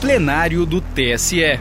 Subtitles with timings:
[0.00, 1.60] plenário do TSE.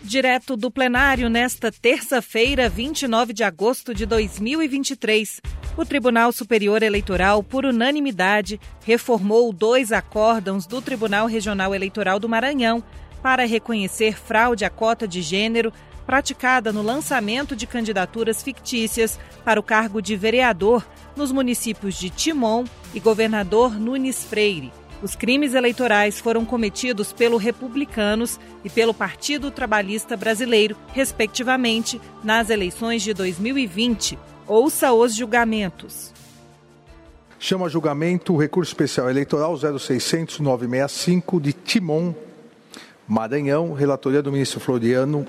[0.00, 5.40] Direto do plenário nesta terça-feira, 29 de agosto de 2023.
[5.76, 12.80] O Tribunal Superior Eleitoral, por unanimidade, reformou dois acórdãos do Tribunal Regional Eleitoral do Maranhão
[13.20, 15.72] para reconhecer fraude à cota de gênero
[16.06, 20.86] praticada no lançamento de candidaturas fictícias para o cargo de vereador
[21.16, 22.64] nos municípios de Timon
[22.94, 24.77] e Governador Nunes Freire.
[25.00, 33.02] Os crimes eleitorais foram cometidos pelo Republicanos e pelo Partido Trabalhista Brasileiro, respectivamente, nas eleições
[33.02, 34.18] de 2020.
[34.46, 36.12] Ouça os julgamentos.
[37.38, 42.12] Chama a julgamento o recurso especial eleitoral 0600 965 de Timon,
[43.06, 45.24] Maranhão, relatoria do ministro Floriano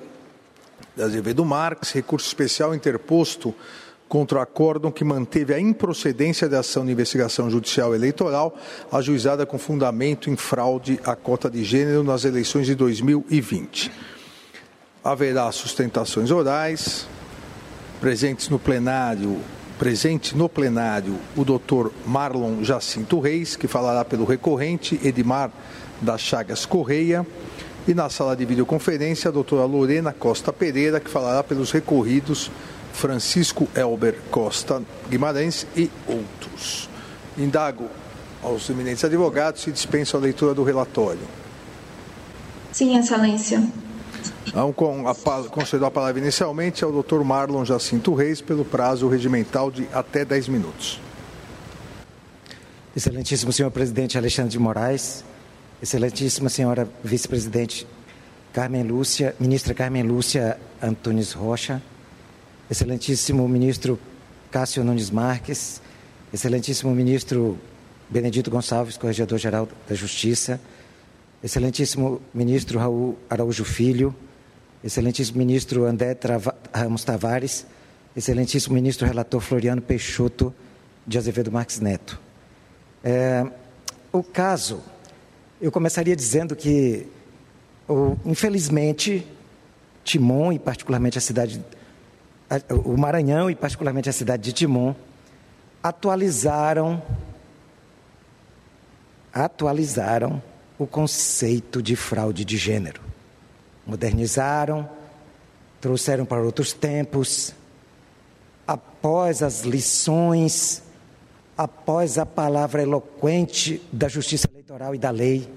[0.98, 3.54] Azevedo Marques, recurso especial interposto
[4.10, 8.58] contra o acórdão que manteve a improcedência da ação de investigação judicial eleitoral
[8.92, 13.92] ajuizada com fundamento em fraude à cota de gênero nas eleições de 2020.
[15.04, 17.08] Haverá sustentações orais,
[18.02, 19.38] presentes no plenário,
[19.78, 25.52] presente no plenário o doutor Marlon Jacinto Reis, que falará pelo recorrente Edmar
[26.02, 27.26] das Chagas Correia,
[27.88, 32.52] e na sala de videoconferência, a doutora Lorena Costa Pereira, que falará pelos recorridos
[33.00, 36.90] Francisco Elber Costa Guimarães e outros.
[37.38, 37.88] Indago
[38.44, 41.22] aos eminentes advogados se dispensa a leitura do relatório.
[42.74, 43.64] Sim, Excelência.
[44.46, 45.16] Então, com a,
[45.50, 50.50] concedeu a palavra inicialmente ao doutor Marlon Jacinto Reis pelo prazo regimental de até 10
[50.50, 51.00] minutos.
[52.94, 55.24] Excelentíssimo senhor presidente Alexandre de Moraes,
[55.82, 57.88] Excelentíssima senhora vice-presidente
[58.52, 61.82] Carmen Lúcia, ministra Carmen Lúcia Antunes Rocha,
[62.70, 64.00] excelentíssimo ministro
[64.52, 65.82] Cássio Nunes Marques,
[66.34, 67.58] excelentíssimo ministro
[68.10, 70.60] Benedito Gonçalves, corregedor-geral da Justiça,
[71.44, 74.16] excelentíssimo ministro Raul Araújo Filho,
[74.84, 77.66] excelentíssimo ministro André Trava, Ramos Tavares,
[78.16, 80.54] excelentíssimo ministro relator Floriano Peixoto
[81.06, 82.20] de Azevedo Marques Neto.
[83.04, 83.46] É,
[84.12, 84.82] o caso
[85.62, 87.06] eu começaria dizendo que,
[88.26, 89.26] infelizmente,
[90.04, 91.64] Timon e particularmente a cidade,
[92.86, 94.96] o Maranhão e particularmente a cidade de Timon,
[95.84, 97.02] atualizaram,
[99.34, 100.42] atualizaram
[100.78, 103.02] o conceito de fraude de gênero.
[103.86, 104.90] Modernizaram,
[105.80, 107.54] trouxeram para outros tempos,
[108.68, 110.84] após as lições,
[111.58, 115.52] após a palavra eloquente da justiça eleitoral e da lei,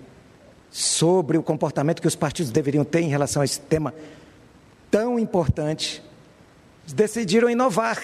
[0.71, 3.95] sobre o comportamento que os partidos deveriam ter em relação a esse tema
[4.91, 6.03] tão importante,
[6.87, 8.03] decidiram inovar.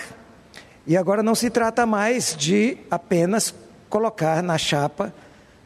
[0.86, 3.54] E agora não se trata mais de apenas
[3.88, 5.12] colocar na chapa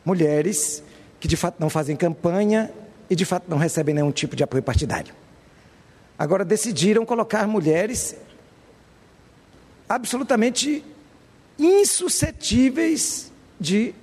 [0.04, 0.82] mulheres
[1.20, 2.70] que de fato não fazem campanha
[3.08, 5.14] e de fato não recebem nenhum tipo de apoio partidário.
[6.18, 8.16] Agora decidiram colocar mulheres
[9.88, 10.84] absolutamente
[11.58, 13.30] insuscetíveis
[13.60, 13.94] de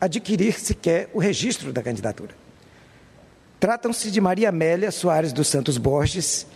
[0.00, 2.34] adquirir sequer o registro da candidatura.
[3.58, 6.46] Tratam-se de Maria Amélia Soares dos Santos Borges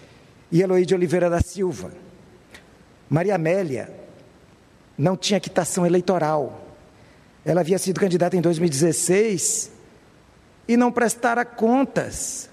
[0.51, 1.93] e Eloíde Oliveira da Silva.
[3.09, 3.93] Maria Amélia
[4.97, 6.67] não tinha quitação eleitoral.
[7.45, 9.71] Ela havia sido candidata em 2016
[10.67, 12.51] e não prestara contas.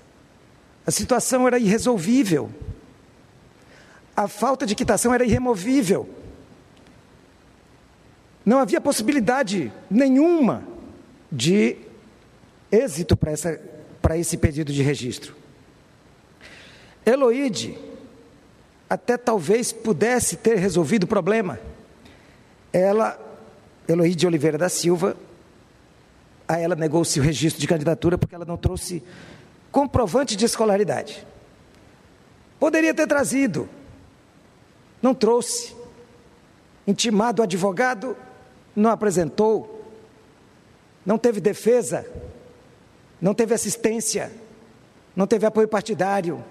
[0.85, 2.49] A situação era irresolvível.
[4.15, 6.07] A falta de quitação era irremovível.
[8.45, 10.63] Não havia possibilidade nenhuma
[11.31, 11.77] de
[12.71, 15.44] êxito para esse pedido de registro.
[17.05, 17.77] Eloide
[18.89, 21.59] até talvez pudesse ter resolvido o problema.
[22.71, 23.19] Ela,
[23.87, 25.15] Eloide Oliveira da Silva,
[26.47, 29.03] a ela negou-se o registro de candidatura porque ela não trouxe
[29.71, 31.25] comprovante de escolaridade.
[32.59, 33.67] Poderia ter trazido,
[35.01, 35.75] não trouxe.
[36.87, 38.15] Intimado o advogado,
[38.75, 39.75] não apresentou
[41.05, 42.05] não teve defesa,
[43.21, 44.31] não teve assistência,
[45.15, 46.43] não teve apoio partidário,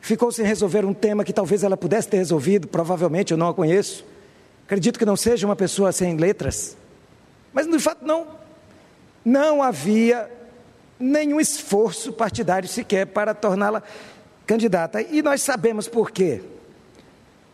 [0.00, 3.54] ficou sem resolver um tema que talvez ela pudesse ter resolvido, provavelmente eu não a
[3.54, 4.04] conheço.
[4.66, 6.76] Acredito que não seja uma pessoa sem letras,
[7.52, 8.26] mas de fato não.
[9.24, 10.30] Não havia
[10.98, 13.82] nenhum esforço partidário sequer para torná-la
[14.46, 15.00] candidata.
[15.02, 16.42] E nós sabemos por quê.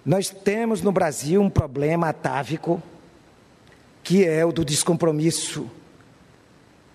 [0.04, 2.82] Nós temos no Brasil um problema atávico,
[4.02, 5.70] que é o do descompromisso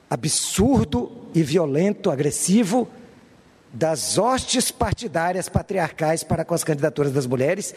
[0.10, 2.88] absurdo e violento, agressivo
[3.72, 7.74] das hostes partidárias patriarcais para com as candidaturas das mulheres,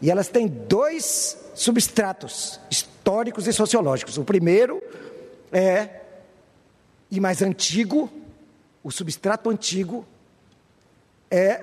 [0.00, 4.18] e elas têm dois substratos históricos e sociológicos.
[4.18, 4.82] O primeiro
[5.52, 6.00] é,
[7.10, 8.10] e mais antigo,
[8.82, 10.06] o substrato antigo
[11.30, 11.60] é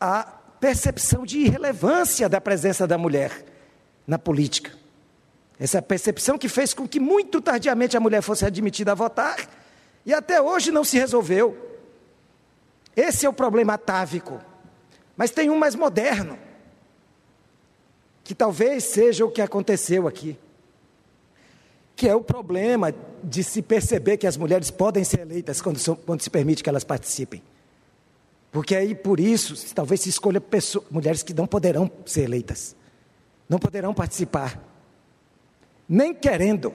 [0.00, 0.22] a
[0.60, 3.44] percepção de irrelevância da presença da mulher
[4.06, 4.72] na política.
[5.58, 9.48] Essa percepção que fez com que muito tardiamente a mulher fosse admitida a votar
[10.04, 11.71] e até hoje não se resolveu.
[12.96, 14.40] Esse é o problema atávico.
[15.16, 16.38] Mas tem um mais moderno,
[18.24, 20.38] que talvez seja o que aconteceu aqui,
[21.94, 25.94] que é o problema de se perceber que as mulheres podem ser eleitas quando, são,
[25.94, 27.42] quando se permite que elas participem.
[28.50, 30.42] Porque aí, por isso, talvez se escolha
[30.90, 32.76] mulheres que não poderão ser eleitas,
[33.48, 34.62] não poderão participar,
[35.88, 36.72] nem querendo.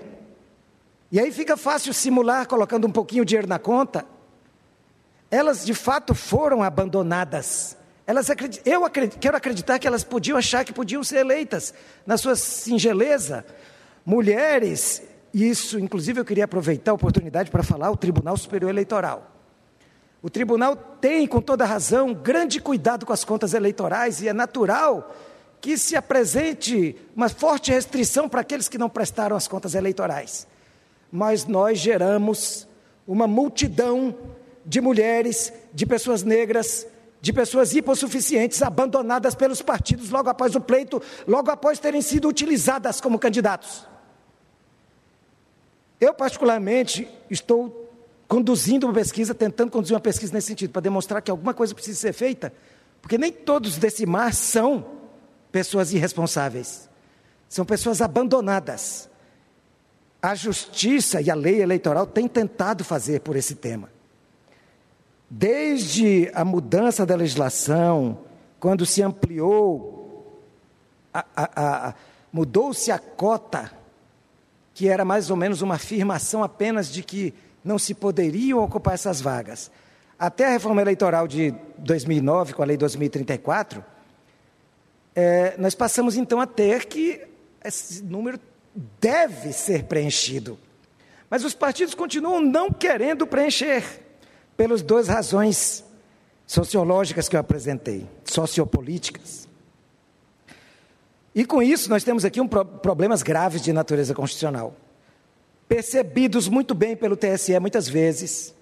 [1.11, 4.05] E aí fica fácil simular colocando um pouquinho de dinheiro na conta.
[5.29, 7.77] Elas de fato foram abandonadas.
[8.05, 8.61] Elas acredit...
[8.65, 11.73] Eu acredito, quero acreditar que elas podiam achar que podiam ser eleitas,
[12.05, 13.45] na sua singeleza.
[14.05, 15.03] Mulheres,
[15.33, 19.31] isso, inclusive, eu queria aproveitar a oportunidade para falar o Tribunal Superior Eleitoral.
[20.21, 25.13] O tribunal tem, com toda razão, grande cuidado com as contas eleitorais e é natural
[25.61, 30.47] que se apresente uma forte restrição para aqueles que não prestaram as contas eleitorais.
[31.11, 32.67] Mas nós geramos
[33.07, 34.15] uma multidão
[34.67, 36.85] de mulheres, de pessoas negras,
[37.21, 42.99] de pessoas hipossuficientes abandonadas pelos partidos logo após o pleito, logo após terem sido utilizadas
[42.99, 43.87] como candidatos.
[46.01, 47.89] Eu, particularmente, estou
[48.27, 51.97] conduzindo uma pesquisa, tentando conduzir uma pesquisa nesse sentido, para demonstrar que alguma coisa precisa
[51.97, 52.53] ser feita,
[53.01, 54.85] porque nem todos desse mar são
[55.49, 56.89] pessoas irresponsáveis,
[57.47, 59.09] são pessoas abandonadas.
[60.21, 63.96] A justiça e a lei eleitoral têm tentado fazer por esse tema.
[65.29, 68.19] Desde a mudança da legislação,
[68.59, 70.41] quando se ampliou,
[72.31, 73.71] mudou-se a cota,
[74.73, 77.33] que era mais ou menos uma afirmação apenas de que
[77.63, 79.69] não se poderiam ocupar essas vagas.
[80.17, 83.83] Até a reforma eleitoral de 2009, com a lei 2034,
[85.13, 87.21] é, nós passamos então a ter que
[87.63, 88.39] esse número
[89.01, 90.57] deve ser preenchido.
[91.29, 93.83] Mas os partidos continuam não querendo preencher,
[94.57, 95.85] pelas duas razões
[96.45, 99.47] sociológicas que eu apresentei, sociopolíticas.
[101.33, 104.75] E com isso nós temos aqui um pro problemas graves de natureza constitucional
[105.67, 108.53] percebidos muito bem pelo TSE muitas vezes,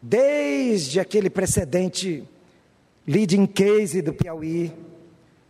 [0.00, 2.24] desde aquele precedente
[3.06, 4.72] leading case do Piauí,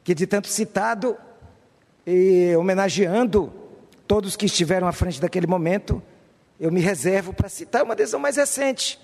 [0.02, 1.16] que de tanto citado
[2.06, 3.52] e homenageando
[4.06, 6.02] todos que estiveram à frente daquele momento,
[6.58, 8.98] eu me reservo para citar uma decisão mais recente,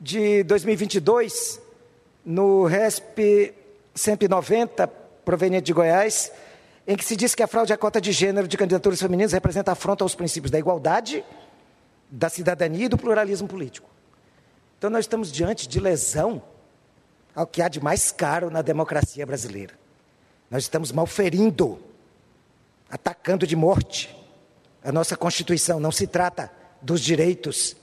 [0.00, 1.60] de 2022,
[2.24, 3.54] no RESP
[3.94, 4.86] 190,
[5.24, 6.30] proveniente de Goiás,
[6.86, 9.72] em que se diz que a fraude à cota de gênero de candidaturas femininas representa
[9.72, 11.24] afronta aos princípios da igualdade,
[12.10, 13.90] da cidadania e do pluralismo político.
[14.78, 16.40] Então, nós estamos diante de lesão
[17.34, 19.74] ao que há de mais caro na democracia brasileira.
[20.50, 21.78] Nós estamos malferindo,
[22.88, 24.16] atacando de morte
[24.82, 25.80] a nossa Constituição.
[25.80, 26.50] Não se trata
[26.80, 27.76] dos direitos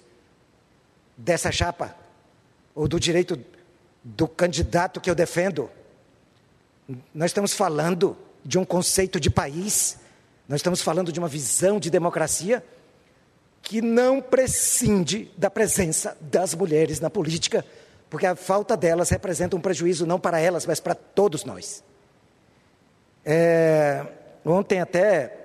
[1.18, 2.05] dessa chapa,
[2.76, 3.40] ou do direito
[4.04, 5.70] do candidato que eu defendo.
[7.14, 9.98] Nós estamos falando de um conceito de país,
[10.48, 12.64] nós estamos falando de uma visão de democracia
[13.62, 17.66] que não prescinde da presença das mulheres na política,
[18.12, 21.84] porque a falta delas representa um prejuízo não para elas, mas para todos nós.
[23.26, 24.06] É,
[24.46, 25.36] ontem até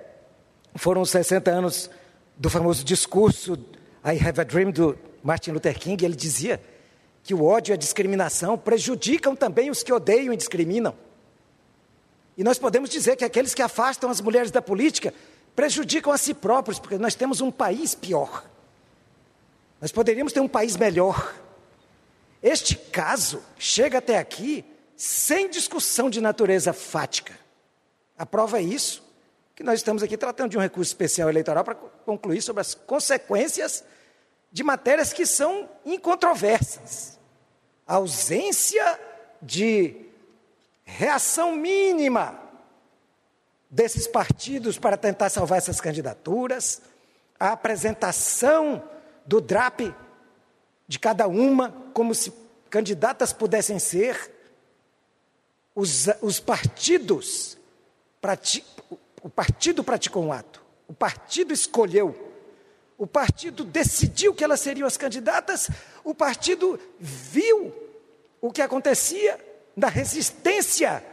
[0.75, 1.89] foram os 60 anos
[2.37, 3.53] do famoso discurso
[4.05, 6.61] I Have a Dream do Martin Luther King, ele dizia
[7.23, 10.95] que o ódio e a discriminação prejudicam também os que odeiam e discriminam.
[12.37, 15.13] E nós podemos dizer que aqueles que afastam as mulheres da política
[15.55, 18.45] prejudicam a si próprios, porque nós temos um país pior.
[19.79, 21.35] Nós poderíamos ter um país melhor.
[22.41, 27.37] Este caso chega até aqui sem discussão de natureza fática.
[28.17, 29.03] A prova é isso,
[29.55, 33.83] que nós estamos aqui tratando de um recurso especial eleitoral para concluir sobre as consequências
[34.51, 37.17] de matérias que são incontroversas.
[37.87, 38.99] A ausência
[39.41, 39.95] de
[40.83, 42.39] reação mínima
[43.69, 46.81] desses partidos para tentar salvar essas candidaturas,
[47.39, 48.83] a apresentação
[49.25, 49.95] do DRAP
[50.87, 52.33] de cada uma, como se
[52.69, 54.31] candidatas pudessem ser,
[55.73, 57.57] os, os partidos,
[58.19, 58.65] prati,
[59.21, 62.30] o partido praticou um ato, o partido escolheu,
[63.01, 65.71] o partido decidiu que elas seriam as candidatas,
[66.03, 67.73] o partido viu
[68.39, 69.43] o que acontecia
[69.75, 71.03] da resistência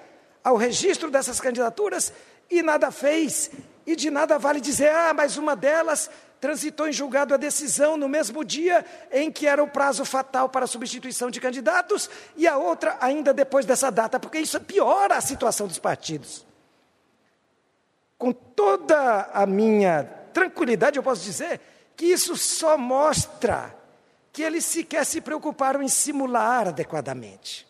[0.44, 2.12] ao registro dessas candidaturas
[2.50, 3.50] e nada fez.
[3.86, 8.06] E de nada vale dizer, ah, mas uma delas transitou em julgado a decisão no
[8.06, 12.58] mesmo dia em que era o prazo fatal para a substituição de candidatos, e a
[12.58, 16.44] outra ainda depois dessa data, porque isso piora a situação dos partidos.
[18.18, 20.04] Com toda a minha
[20.34, 21.58] tranquilidade, eu posso dizer
[21.98, 23.76] que isso só mostra
[24.32, 27.66] que eles sequer se preocuparam em simular adequadamente.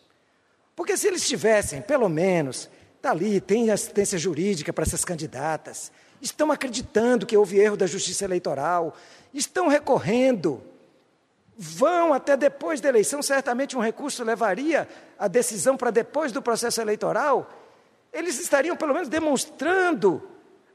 [0.75, 6.51] Porque se eles tivessem, pelo menos, está ali, tem assistência jurídica para essas candidatas, estão
[6.51, 8.95] acreditando que houve erro da justiça eleitoral,
[9.33, 10.61] estão recorrendo,
[11.57, 16.79] vão até depois da eleição, certamente um recurso levaria a decisão para depois do processo
[16.79, 17.49] eleitoral,
[18.13, 20.21] eles estariam pelo menos demonstrando,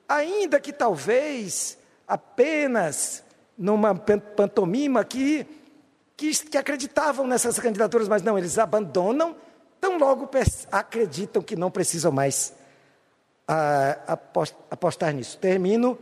[0.08, 3.23] ainda que talvez apenas
[3.56, 5.46] numa pantomima que,
[6.16, 9.37] que, que acreditavam nessas candidaturas, mas não, eles abandonam,
[9.80, 10.28] tão logo
[10.73, 12.54] acreditam que não precisam mais
[13.46, 14.18] a,
[14.70, 15.38] apostar nisso.
[15.38, 15.99] Termino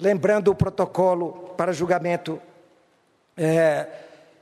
[0.00, 2.40] lembrando o protocolo para julgamento
[3.36, 3.86] é,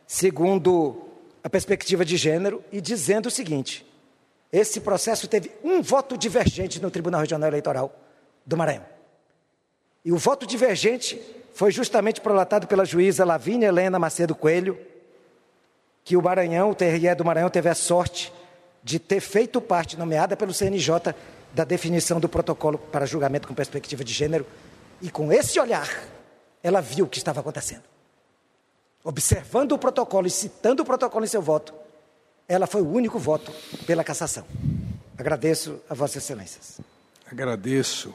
[0.07, 1.03] segundo
[1.43, 3.87] a perspectiva de gênero e dizendo o seguinte:
[4.53, 7.93] esse processo teve um voto divergente no Tribunal Regional Eleitoral
[8.47, 8.94] do Maranhão.
[10.05, 11.21] E o voto divergente
[11.55, 14.79] foi justamente prolatado pela juíza Lavínia Helena Macedo Coelho,
[16.05, 18.33] que o Maranhão, o TRE do Maranhão, teve a sorte
[18.83, 21.15] de ter feito parte, nomeada pelo CNJ,
[21.55, 24.45] da definição do protocolo para julgamento com perspectiva de gênero,
[25.01, 25.89] e com esse olhar,
[26.63, 27.85] ela viu o que estava acontecendo.
[29.03, 31.73] Observando o protocolo e citando o protocolo em seu voto,
[32.49, 33.53] ela foi o único voto
[33.87, 34.45] pela cassação.
[35.17, 36.81] Agradeço a Vossas Excelências.
[37.31, 38.15] Agradeço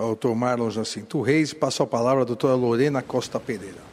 [0.00, 1.52] ao doutor Marlon Jacinto Reis.
[1.52, 3.90] Passo a palavra à doutora Lorena Costa Pereira.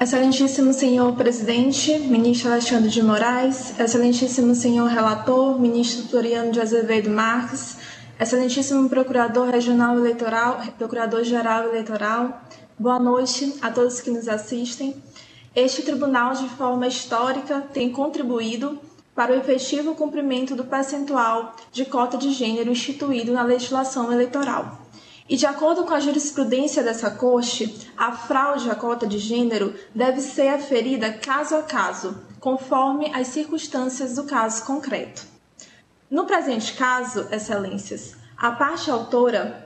[0.00, 7.76] Excelentíssimo senhor presidente, ministro Alexandre de Moraes, excelentíssimo senhor relator, ministro Floriano de Azevedo Marques,
[8.18, 12.42] excelentíssimo procurador regional eleitoral, procurador-geral eleitoral,
[12.76, 15.00] boa noite a todos que nos assistem.
[15.54, 18.80] Este tribunal, de forma histórica, tem contribuído
[19.14, 24.78] para o efetivo cumprimento do percentual de cota de gênero instituído na legislação eleitoral.
[25.28, 30.20] E de acordo com a jurisprudência dessa corte, a fraude à cota de gênero deve
[30.20, 35.24] ser aferida caso a caso, conforme as circunstâncias do caso concreto.
[36.10, 39.61] No presente caso, excelências, a parte autora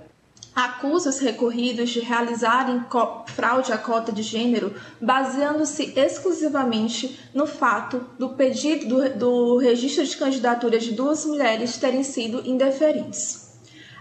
[0.56, 2.82] acusa os recorridos de realizarem
[3.26, 10.82] fraude à cota de gênero baseando-se exclusivamente no fato do pedido do, registro de candidaturas
[10.82, 13.45] de duas mulheres terem sido indeferidos.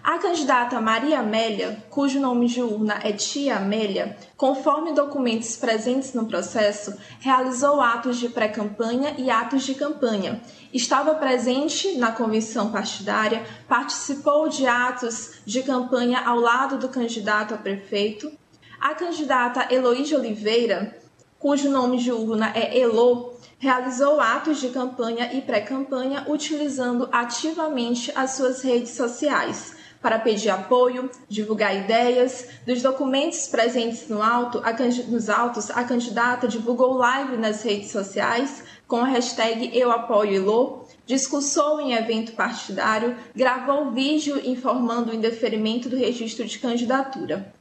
[0.07, 6.27] A candidata Maria Amélia, cujo nome de urna é Tia Amélia, conforme documentos presentes no
[6.27, 10.39] processo, realizou atos de pré-campanha e atos de campanha.
[10.71, 17.57] Estava presente na convenção partidária, participou de atos de campanha ao lado do candidato a
[17.57, 18.31] prefeito.
[18.79, 20.95] A candidata Heloíde Oliveira,
[21.39, 28.33] cujo nome de urna é Elo, realizou atos de campanha e pré-campanha utilizando ativamente as
[28.35, 29.74] suas redes sociais
[30.05, 32.47] para pedir apoio, divulgar ideias.
[32.63, 34.71] Dos documentos presentes no alto, a,
[35.07, 40.83] nos autos, a candidata divulgou live nas redes sociais com a hashtag Eu Apoio Elô,
[41.07, 47.51] discursou em evento partidário, gravou vídeo informando o indeferimento do registro de candidatura.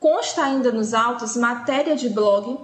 [0.00, 2.58] Consta ainda nos autos matéria de blog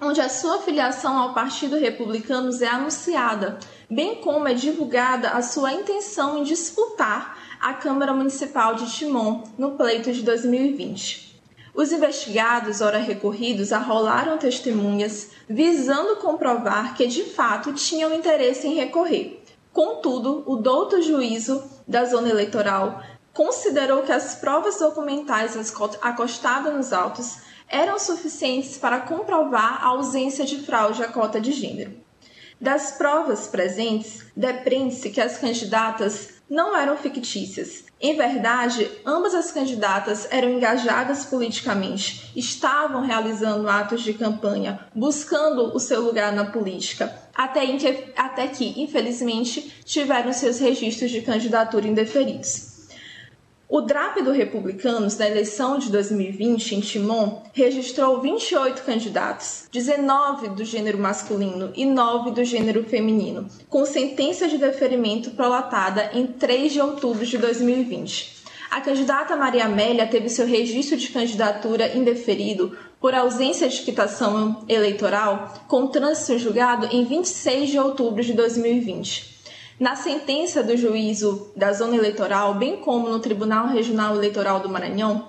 [0.00, 3.58] onde a sua filiação ao Partido Republicano é anunciada,
[3.90, 9.72] bem como é divulgada a sua intenção em disputar à Câmara Municipal de Timon no
[9.72, 11.28] pleito de 2020.
[11.74, 19.42] Os investigados, ora recorridos, arrolaram testemunhas visando comprovar que de fato tinham interesse em recorrer.
[19.72, 23.00] Contudo, o douto juízo da zona eleitoral
[23.32, 25.56] considerou que as provas documentais
[26.02, 27.36] acostadas nos autos
[27.68, 31.92] eram suficientes para comprovar a ausência de fraude à cota de gênero.
[32.60, 37.84] Das provas presentes, depreende-se que as candidatas não eram fictícias.
[38.00, 45.80] Em verdade, ambas as candidatas eram engajadas politicamente, estavam realizando atos de campanha, buscando o
[45.80, 52.67] seu lugar na política, até, que, até que, infelizmente, tiveram seus registros de candidatura indeferidos.
[53.70, 60.64] O DRAP do Republicanos, na eleição de 2020 em Timon, registrou 28 candidatos, 19 do
[60.64, 66.80] gênero masculino e 9 do gênero feminino, com sentença de deferimento prolatada em 3 de
[66.80, 68.38] outubro de 2020.
[68.70, 75.62] A candidata Maria Amélia teve seu registro de candidatura indeferido por ausência de quitação eleitoral,
[75.68, 79.37] com trânsito julgado em 26 de outubro de 2020.
[79.78, 85.28] Na sentença do juízo da zona eleitoral, bem como no Tribunal Regional Eleitoral do Maranhão,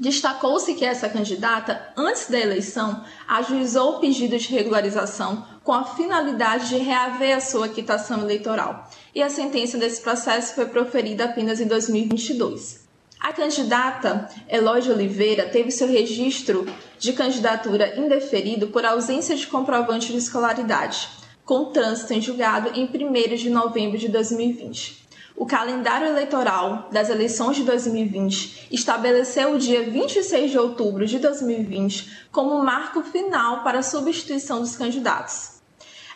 [0.00, 6.70] destacou-se que essa candidata, antes da eleição, ajuizou o pedido de regularização com a finalidade
[6.70, 8.90] de reaver a sua quitação eleitoral.
[9.14, 12.84] E a sentença desse processo foi proferida apenas em 2022.
[13.20, 16.66] A candidata Eloy Oliveira teve seu registro
[16.98, 23.36] de candidatura indeferido por ausência de comprovante de escolaridade com trânsito em julgado em 1
[23.36, 25.04] de novembro de 2020.
[25.36, 32.28] O calendário eleitoral das eleições de 2020 estabeleceu o dia 26 de outubro de 2020
[32.30, 35.54] como marco final para a substituição dos candidatos.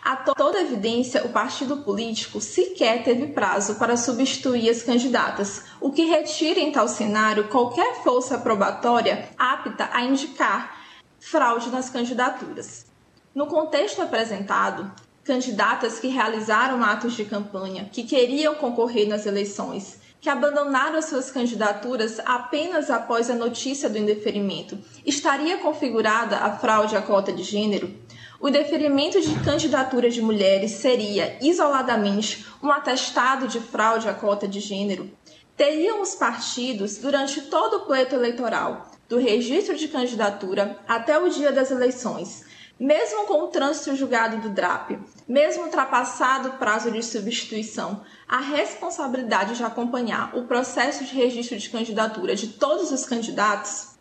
[0.05, 6.05] A toda evidência, o partido político sequer teve prazo para substituir as candidatas, o que
[6.05, 10.79] retira em tal cenário qualquer força probatória apta a indicar
[11.19, 12.87] fraude nas candidaturas.
[13.35, 14.91] No contexto apresentado,
[15.29, 22.19] candidatas que realizaram atos de campanha, que queriam concorrer nas eleições, que abandonaram suas candidaturas
[22.25, 27.95] apenas após a notícia do indeferimento, estaria configurada a fraude à cota de gênero?
[28.41, 34.61] O indeferimento de candidatura de mulheres seria, isoladamente, um atestado de fraude à cota de
[34.61, 35.11] gênero?
[35.55, 41.53] Teriam os partidos, durante todo o pleito eleitoral, do registro de candidatura até o dia
[41.53, 42.48] das eleições,
[42.79, 49.57] mesmo com o trânsito julgado do DRAP, mesmo ultrapassado o prazo de substituição, a responsabilidade
[49.57, 53.99] de acompanhar o processo de registro de candidatura de todos os candidatos,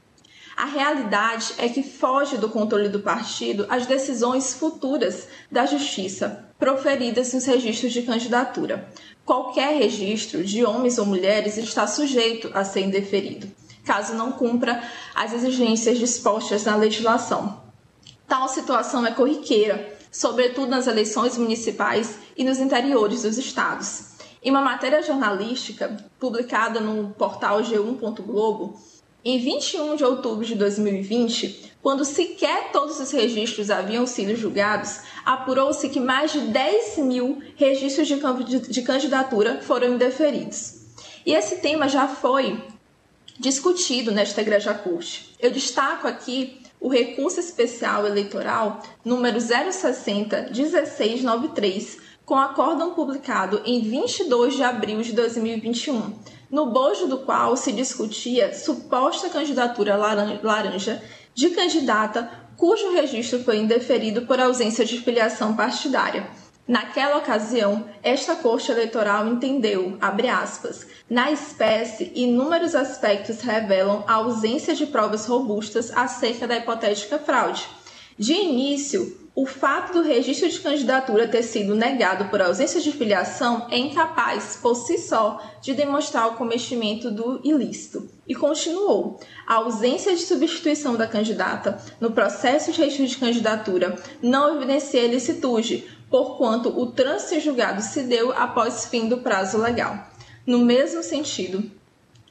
[0.57, 7.31] a realidade é que foge do controle do partido as decisões futuras da Justiça proferidas
[7.31, 8.89] nos registros de candidatura.
[9.23, 13.47] Qualquer registro de homens ou mulheres está sujeito a ser indeferido,
[13.85, 14.81] caso não cumpra
[15.13, 17.66] as exigências dispostas na legislação.
[18.27, 24.17] Tal situação é corriqueira, sobretudo nas eleições municipais e nos interiores dos estados.
[24.43, 28.79] Em uma matéria jornalística publicada no portal G1.globo,
[29.23, 35.87] em 21 de outubro de 2020, quando sequer todos os registros haviam sido julgados, apurou-se
[35.89, 40.81] que mais de 10 mil registros de candidatura foram indeferidos.
[41.25, 42.61] E esse tema já foi
[43.39, 45.35] discutido nesta Igreja Curte.
[45.39, 54.55] Eu destaco aqui o recurso especial eleitoral número 060 1693, com acórdão publicado em 22
[54.55, 56.13] de abril de 2021,
[56.49, 61.01] no bojo do qual se discutia suposta candidatura laranja
[61.33, 66.27] de candidata cujo registro foi indeferido por ausência de filiação partidária
[66.67, 74.75] Naquela ocasião, esta Corte Eleitoral entendeu, abre aspas, na espécie, inúmeros aspectos revelam a ausência
[74.75, 77.65] de provas robustas acerca da hipotética fraude.
[78.19, 83.67] De início, o fato do registro de candidatura ter sido negado por ausência de filiação
[83.69, 88.09] é incapaz, por si só, de demonstrar o cometimento do ilícito.
[88.27, 94.55] E continuou: a ausência de substituição da candidata no processo de registro de candidatura não
[94.55, 100.07] evidencia ilicitude, porquanto o trânsito julgado se deu após fim do prazo legal.
[100.45, 101.69] No mesmo sentido,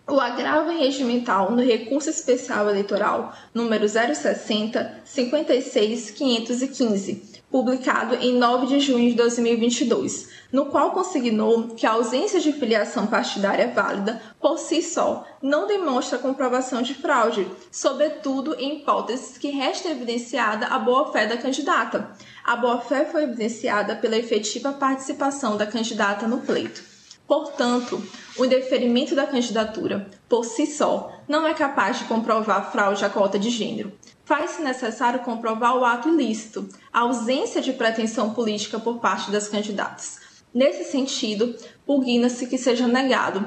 [0.09, 8.79] o agravo regimental no recurso especial eleitoral número 060 56 515, publicado em 9 de
[8.79, 14.81] junho de 2022, no qual consignou que a ausência de filiação partidária válida por si
[14.81, 21.37] só não demonstra comprovação de fraude, sobretudo em hipóteses que resta evidenciada a boa-fé da
[21.37, 22.12] candidata.
[22.47, 26.81] A boa-fé foi evidenciada pela efetiva participação da candidata no pleito.
[27.27, 28.01] Portanto,
[28.39, 33.37] o indeferimento da candidatura, por si só, não é capaz de comprovar fraude à cota
[33.37, 33.93] de gênero.
[34.25, 40.21] Faz-se necessário comprovar o ato ilícito, a ausência de pretensão política por parte das candidatas.
[40.55, 41.53] Nesse sentido,
[41.85, 43.45] pugna-se que seja negado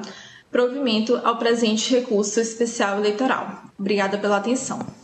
[0.50, 3.62] provimento ao presente recurso especial eleitoral.
[3.78, 4.99] Obrigada pela atenção.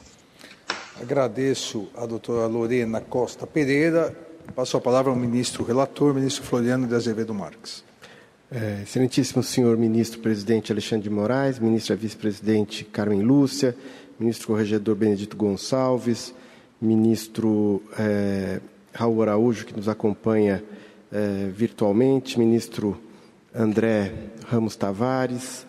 [1.00, 4.16] Agradeço a doutora Lorena Costa Pereira.
[4.54, 7.84] Passo a palavra ao ministro relator, ministro Floriano de Azevedo Marques.
[8.50, 13.76] É, excelentíssimo senhor ministro presidente Alexandre de Moraes, ministra vice-presidente Carmen Lúcia,
[14.18, 16.32] ministro corregedor Benedito Gonçalves,
[16.80, 18.60] ministro é,
[18.94, 20.64] Raul Araújo, que nos acompanha
[21.12, 22.98] é, virtualmente, ministro
[23.54, 24.14] André
[24.48, 25.66] Ramos Tavares,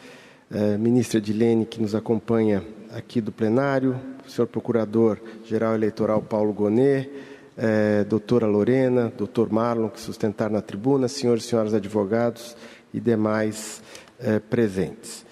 [0.50, 7.10] é, ministra Edilene, que nos acompanha aqui do plenário, senhor procurador-geral eleitoral Paulo Gonet,
[7.58, 12.56] é, doutora Lorena, doutor Marlon, que sustentaram na tribuna, senhores e senhoras advogados
[12.94, 13.82] e demais
[14.20, 15.26] é, presentes.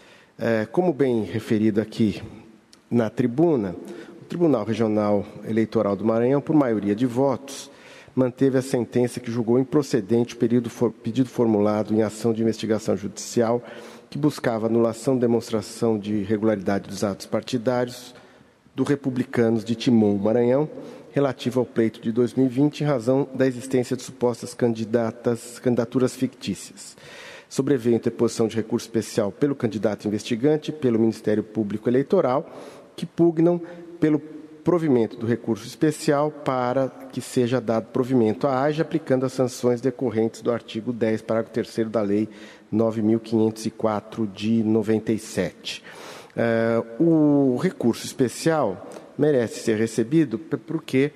[0.74, 2.22] Como bem referido aqui
[2.92, 3.74] na tribuna,
[4.22, 7.72] o Tribunal Regional Eleitoral do Maranhão, por maioria de votos,
[8.14, 10.70] manteve a sentença que julgou improcedente o pedido,
[11.02, 13.64] pedido formulado em ação de investigação judicial
[14.10, 18.14] que buscava anulação demonstração de irregularidade dos atos partidários
[18.76, 20.70] do Republicanos de Timon, Maranhão,
[21.12, 26.98] relativo ao pleito de 2020, em razão da existência de supostas candidatas, candidaturas fictícias.
[27.48, 32.50] Sobreveio interposição de recurso especial pelo candidato investigante pelo Ministério Público Eleitoral,
[32.98, 33.62] que pugnam
[34.00, 34.20] pelo
[34.66, 40.42] provimento do recurso especial para que seja dado provimento à AGE, aplicando as sanções decorrentes
[40.42, 42.28] do artigo 10, parágrafo 3 da Lei
[42.76, 45.84] 9.504 de 97.
[46.36, 51.12] Uh, o recurso especial merece ser recebido porque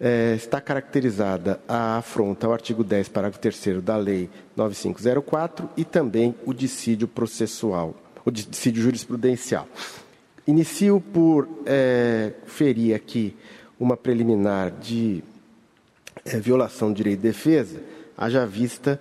[0.00, 6.34] uh, está caracterizada a afronta ao artigo 10, parágrafo 3 da Lei 9504 e também
[6.44, 9.68] o dissídio processual, o dissídio jurisprudencial.
[10.46, 11.48] Inicio por uh,
[12.44, 13.36] ferir aqui
[13.78, 15.22] uma preliminar de
[16.40, 17.80] violação do direito de defesa,
[18.16, 19.00] haja vista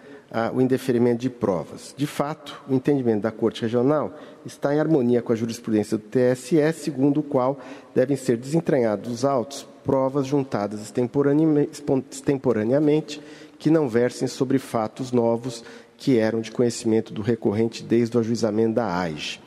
[0.54, 1.94] o indeferimento de provas.
[1.96, 6.74] De fato, o entendimento da Corte Regional está em harmonia com a jurisprudência do TSE,
[6.74, 7.60] segundo o qual
[7.94, 13.22] devem ser desentranhados dos autos provas juntadas extemporaneamente
[13.60, 15.64] que não versem sobre fatos novos
[15.98, 19.43] que eram de conhecimento do recorrente desde o ajuizamento da AIGE.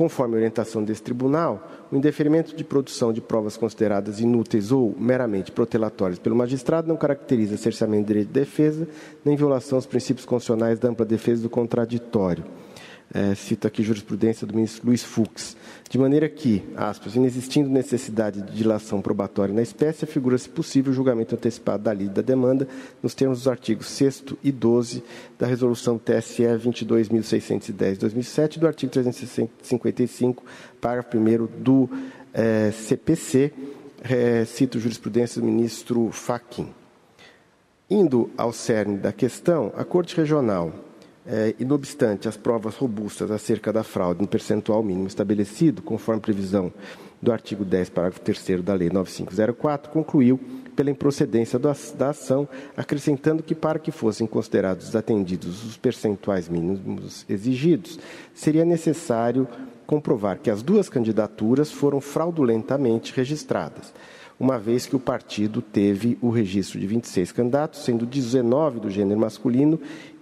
[0.00, 5.52] Conforme a orientação desse tribunal, o indeferimento de produção de provas consideradas inúteis ou meramente
[5.52, 8.88] protelatórias pelo magistrado não caracteriza cerceamento de direito de defesa,
[9.22, 12.44] nem violação aos princípios constitucionais da ampla defesa do contraditório
[13.12, 15.56] é, cito aqui jurisprudência do ministro Luiz Fux,
[15.88, 21.82] de maneira que, aspas, inexistindo necessidade de dilação probatória na espécie, afigura-se possível julgamento antecipado
[21.82, 22.68] da lida da demanda
[23.02, 25.02] nos termos dos artigos 6 e 12
[25.38, 30.44] da Resolução TSE 22.610-2007 do artigo 355,
[30.80, 31.90] parágrafo 1 do
[32.32, 33.52] é, CPC,
[34.02, 36.68] é, cito jurisprudência do ministro Fachin.
[37.90, 40.72] Indo ao cerne da questão, a Corte Regional
[41.26, 46.20] é, e, não obstante as provas robustas acerca da fraude no percentual mínimo estabelecido, conforme
[46.20, 46.72] previsão
[47.20, 50.40] do artigo 10, parágrafo 3 da Lei 9504, concluiu
[50.74, 57.98] pela improcedência da ação, acrescentando que, para que fossem considerados atendidos os percentuais mínimos exigidos,
[58.32, 59.46] seria necessário
[59.86, 63.92] comprovar que as duas candidaturas foram fraudulentamente registradas,
[64.38, 69.20] uma vez que o partido teve o registro de 26 candidatos, sendo 19 do gênero
[69.20, 69.78] masculino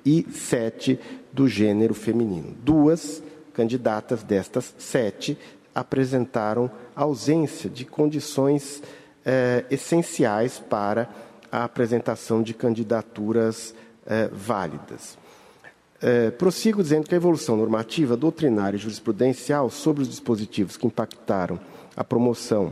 [0.09, 0.99] e sete
[1.31, 2.57] do gênero feminino.
[2.65, 5.37] Duas candidatas destas sete
[5.75, 8.83] apresentaram ausência de condições
[9.25, 11.11] eh, essenciais para
[11.53, 13.75] a apresentação de candidaturas
[14.07, 15.19] eh, válidas.
[16.01, 21.61] Eh, prossigo dizendo que a evolução normativa, doutrinária e jurisprudencial sobre os dispositivos que impactaram
[21.95, 22.71] a promoção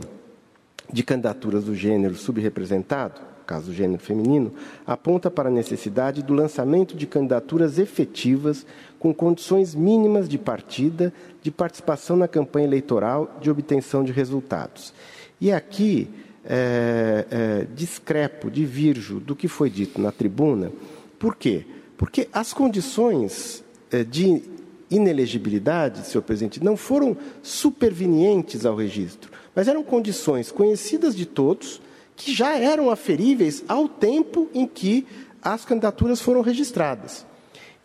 [0.91, 4.53] de candidaturas do gênero subrepresentado caso do gênero feminino,
[4.85, 8.65] aponta para a necessidade do lançamento de candidaturas efetivas
[8.99, 14.93] com condições mínimas de partida, de participação na campanha eleitoral, de obtenção de resultados.
[15.39, 16.09] E aqui
[16.43, 20.71] é, é, discrepo, divirjo do que foi dito na tribuna.
[21.17, 21.65] Por quê?
[21.97, 24.41] Porque as condições é, de
[24.89, 31.81] inelegibilidade, senhor presidente, não foram supervenientes ao registro, mas eram condições conhecidas de todos,
[32.17, 35.05] que já eram aferíveis ao tempo em que
[35.41, 37.25] as candidaturas foram registradas.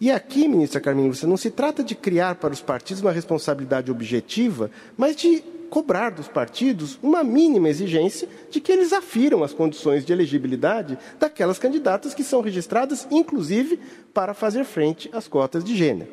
[0.01, 3.91] E aqui, ministra Carmen Lúcia, não se trata de criar para os partidos uma responsabilidade
[3.91, 10.05] objetiva, mas de cobrar dos partidos uma mínima exigência de que eles afiram as condições
[10.05, 13.79] de elegibilidade daquelas candidatas que são registradas, inclusive
[14.13, 16.11] para fazer frente às cotas de gênero.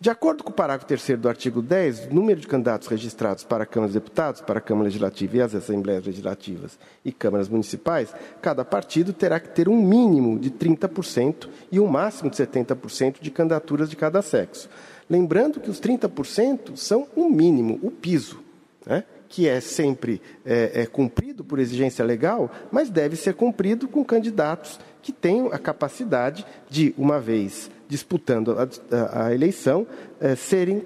[0.00, 3.64] De acordo com o parágrafo 3 do artigo 10, o número de candidatos registrados para
[3.64, 8.14] a Câmara dos Deputados, para a Câmara Legislativa e as Assembleias Legislativas e câmaras municipais,
[8.40, 13.28] cada partido terá que ter um mínimo de 30% e um máximo de 70% de
[13.32, 14.70] candidaturas de cada sexo.
[15.10, 18.40] Lembrando que os 30% são o mínimo, o piso,
[18.86, 19.02] né?
[19.28, 24.78] que é sempre é, é cumprido por exigência legal, mas deve ser cumprido com candidatos
[25.02, 29.86] que tenham a capacidade de, uma vez disputando a, a, eleição,
[30.20, 30.82] eh, serem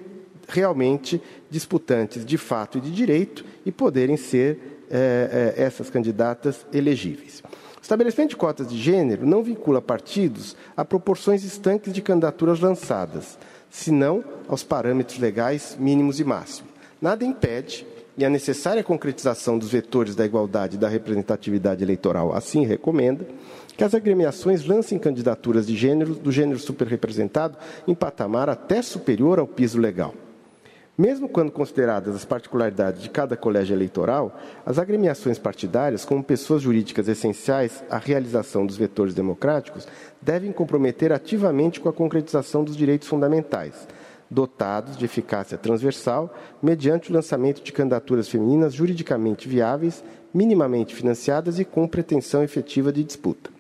[0.49, 7.43] realmente disputantes de fato e de direito e poderem ser eh, essas candidatas elegíveis.
[7.79, 13.37] O estabelecimento de cotas de gênero não vincula partidos a proporções estanques de candidaturas lançadas,
[13.69, 16.71] senão aos parâmetros legais mínimos e máximos.
[17.01, 17.85] Nada impede,
[18.17, 23.27] e a necessária concretização dos vetores da igualdade e da representatividade eleitoral assim recomenda,
[23.77, 29.47] que as agremiações lancem candidaturas de gênero, do gênero superrepresentado em patamar até superior ao
[29.47, 30.15] piso legal.
[30.97, 37.09] Mesmo quando consideradas as particularidades de cada colégio eleitoral, as agremiações partidárias, como pessoas jurídicas
[37.09, 39.89] essenciais à realização dos vetores democráticos,
[40.21, 43.89] devem comprometer ativamente com a concretização dos direitos fundamentais,
[44.33, 51.65] dotados de eficácia transversal, mediante o lançamento de candidaturas femininas juridicamente viáveis, minimamente financiadas e
[51.65, 53.51] com pretensão efetiva de disputa.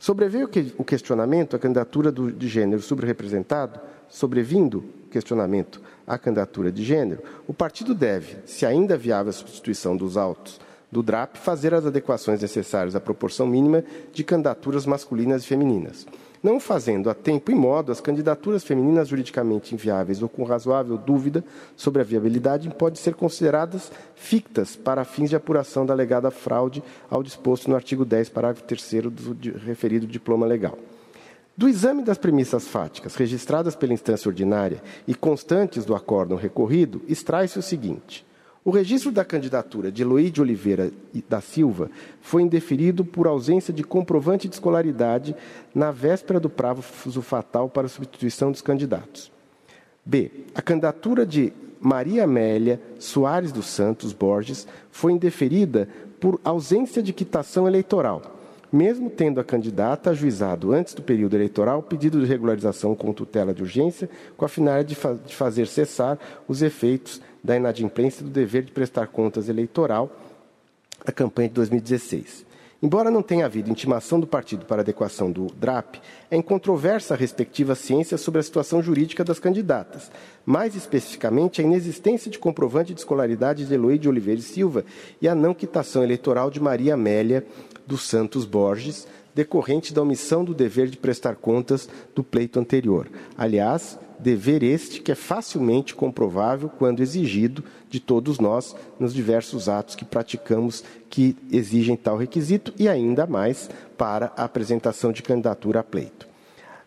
[0.00, 3.78] Sobreveio o questionamento à candidatura de gênero subrepresentado,
[4.08, 10.16] sobrevindo questionamento à candidatura de gênero, o partido deve, se ainda viável a substituição dos
[10.16, 16.06] autos do DRAP, fazer as adequações necessárias à proporção mínima de candidaturas masculinas e femininas.
[16.42, 21.44] Não fazendo a tempo e modo, as candidaturas femininas juridicamente inviáveis ou com razoável dúvida
[21.76, 27.24] sobre a viabilidade podem ser consideradas fictas para fins de apuração da alegada fraude ao
[27.24, 30.78] disposto no artigo 10, parágrafo 3 do referido diploma legal.
[31.56, 37.58] Do exame das premissas fáticas registradas pela instância ordinária e constantes do acórdão recorrido, extrai-se
[37.58, 38.24] o seguinte:
[38.68, 40.92] o registro da candidatura de Luiz Oliveira
[41.26, 45.34] da Silva foi indeferido por ausência de comprovante de escolaridade
[45.74, 49.32] na véspera do prazo fatal para substituição dos candidatos.
[50.04, 50.30] B.
[50.54, 51.50] A candidatura de
[51.80, 55.88] Maria Amélia Soares dos Santos Borges foi indeferida
[56.20, 58.36] por ausência de quitação eleitoral
[58.70, 63.62] mesmo tendo a candidata ajuizado antes do período eleitoral pedido de regularização com tutela de
[63.62, 68.62] urgência, com a finalidade de, fa de fazer cessar os efeitos da inadimplência do dever
[68.62, 70.14] de prestar contas eleitoral
[71.02, 72.46] da campanha de 2016.
[72.82, 75.96] Embora não tenha havido intimação do partido para adequação do DRAP,
[76.30, 80.10] é incontroversa a respectiva ciência sobre a situação jurídica das candidatas,
[80.44, 84.84] mais especificamente a inexistência de comprovante de escolaridade de Eloy de Oliveira e Silva
[85.20, 87.46] e a não quitação eleitoral de Maria Amélia
[87.86, 93.08] dos Santos Borges, decorrente da omissão do dever de prestar contas do pleito anterior.
[93.36, 99.94] Aliás, dever este que é facilmente comprovável quando exigido de todos nós nos diversos atos
[99.94, 105.84] que praticamos que exigem tal requisito e ainda mais para a apresentação de candidatura a
[105.84, 106.26] pleito.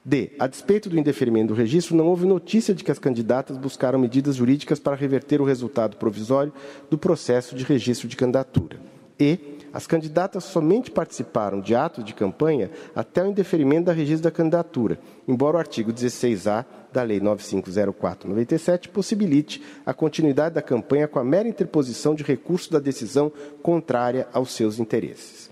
[0.03, 0.31] D.
[0.39, 4.35] A despeito do indeferimento do registro, não houve notícia de que as candidatas buscaram medidas
[4.35, 6.51] jurídicas para reverter o resultado provisório
[6.89, 8.79] do processo de registro de candidatura.
[9.19, 9.37] E.
[9.73, 14.99] As candidatas somente participaram de atos de campanha até o indeferimento da registro da candidatura,
[15.25, 21.47] embora o artigo 16A da Lei 9504/97 possibilite a continuidade da campanha com a mera
[21.47, 23.31] interposição de recurso da decisão
[23.63, 25.49] contrária aos seus interesses.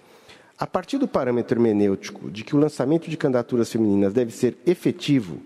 [0.58, 5.39] A partir do parâmetro hermenêutico de que o lançamento de candidaturas femininas deve ser efetivo,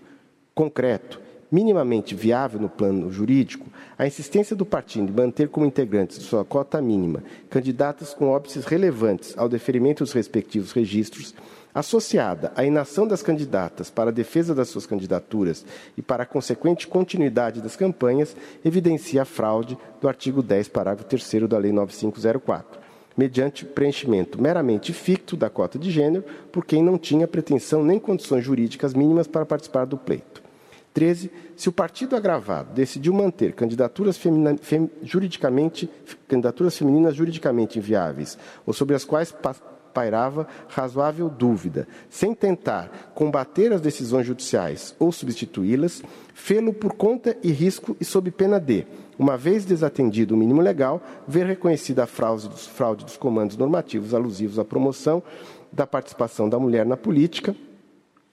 [0.52, 1.23] concreto
[1.54, 6.44] minimamente viável no plano jurídico, a insistência do partido em manter como integrantes de sua
[6.44, 11.32] cota mínima candidatas com óbices relevantes ao deferimento dos respectivos registros,
[11.72, 15.64] associada à inação das candidatas para a defesa das suas candidaturas
[15.96, 21.48] e para a consequente continuidade das campanhas, evidencia a fraude do artigo 10, parágrafo 3
[21.48, 22.82] da Lei 9504
[23.16, 28.44] mediante preenchimento meramente ficto da cota de gênero por quem não tinha pretensão nem condições
[28.44, 30.42] jurídicas mínimas para participar do pleito.
[30.94, 31.30] 13.
[31.56, 35.88] Se o partido agravado decidiu manter candidaturas, femina, fem, juridicamente,
[36.26, 38.36] candidaturas femininas juridicamente inviáveis
[38.66, 39.32] ou sobre as quais
[39.94, 46.02] pairava razoável dúvida, sem tentar combater as decisões judiciais ou substituí-las,
[46.34, 48.84] fê-lo por conta e risco e sob pena de,
[49.16, 54.12] uma vez desatendido o mínimo legal, ver reconhecida a fraude dos, fraude dos comandos normativos
[54.12, 55.22] alusivos à promoção
[55.72, 57.54] da participação da mulher na política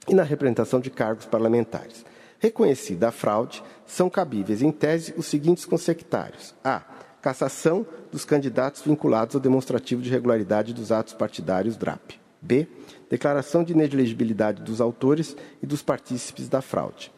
[0.08, 2.04] e na representação de cargos parlamentares.
[2.42, 6.82] Reconhecida a fraude, são cabíveis, em tese, os seguintes consectários: a.
[7.22, 12.14] Cassação dos candidatos vinculados ao demonstrativo de regularidade dos atos partidários DRAP.
[12.42, 12.68] B.
[13.08, 17.12] Declaração de inelegibilidade dos autores e dos partícipes da fraude.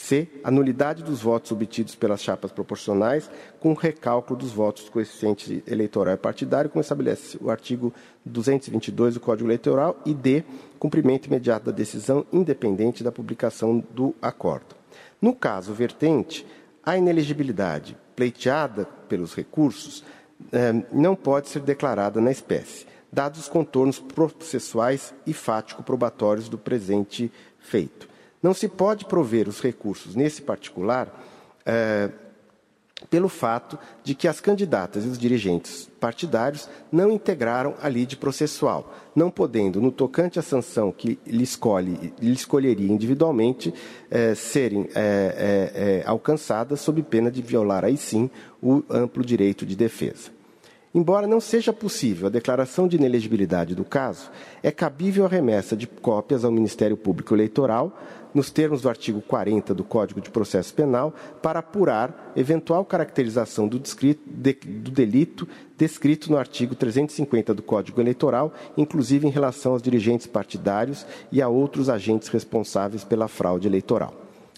[0.00, 0.26] C.
[0.42, 6.14] A nulidade dos votos obtidos pelas chapas proporcionais com recálculo dos votos do coeficiente eleitoral
[6.14, 7.92] e partidário, como estabelece o artigo
[8.24, 10.00] 222 do Código Eleitoral.
[10.06, 10.42] E D.
[10.78, 14.74] Cumprimento imediato da decisão, independente da publicação do acordo.
[15.20, 16.46] No caso vertente,
[16.82, 20.02] a inelegibilidade pleiteada pelos recursos
[20.50, 27.30] eh, não pode ser declarada na espécie, dados os contornos processuais e fático-probatórios do presente
[27.58, 28.09] feito.
[28.42, 31.12] Não se pode prover os recursos nesse particular
[31.66, 32.10] eh,
[33.08, 38.94] pelo fato de que as candidatas e os dirigentes partidários não integraram a lide processual,
[39.14, 43.72] não podendo, no tocante à sanção que lhe, escolhe, lhe escolheria individualmente,
[44.10, 48.30] eh, serem eh, alcançadas sob pena de violar, aí sim,
[48.62, 50.30] o amplo direito de defesa.
[50.92, 54.28] Embora não seja possível a declaração de inelegibilidade do caso,
[54.60, 57.96] é cabível a remessa de cópias ao Ministério Público Eleitoral,
[58.34, 63.78] nos termos do artigo 40 do Código de Processo Penal, para apurar eventual caracterização do,
[63.78, 69.82] descrito, de, do delito descrito no artigo 350 do Código Eleitoral, inclusive em relação aos
[69.82, 74.14] dirigentes partidários e a outros agentes responsáveis pela fraude eleitoral.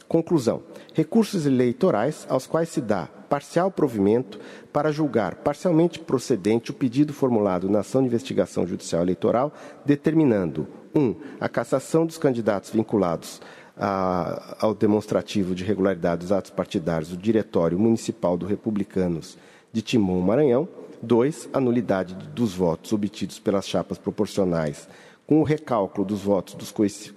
[0.09, 4.39] Conclusão: recursos eleitorais aos quais se dá parcial provimento
[4.71, 9.51] para julgar parcialmente procedente o pedido formulado na ação de investigação judicial eleitoral,
[9.87, 11.01] determinando 1.
[11.01, 13.41] Um, a cassação dos candidatos vinculados
[13.77, 19.39] a, ao demonstrativo de regularidade dos atos partidários do Diretório Municipal do Republicanos
[19.73, 20.69] de Timon, Maranhão.
[21.03, 21.49] 2.
[21.53, 24.89] A nulidade dos votos obtidos pelas chapas proporcionais
[25.27, 26.73] com o recálculo dos votos dos